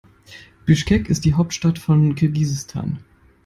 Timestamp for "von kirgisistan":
1.77-3.05